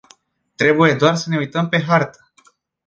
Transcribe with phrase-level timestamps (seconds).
[0.55, 2.31] Trebuie doar să ne uităm pe hartă.